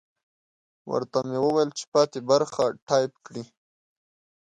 [0.91, 3.43] ورته مې وویل چې پاته برخه ټایپ کړي.